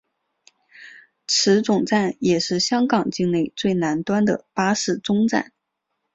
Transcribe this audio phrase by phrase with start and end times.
[1.27, 5.51] 此总站也是香港境内最南端的巴士终站。